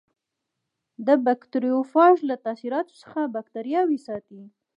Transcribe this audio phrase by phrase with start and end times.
[1.07, 4.41] د بکټریوفاژ له تاثیراتو څخه باکتریاوې ساتي.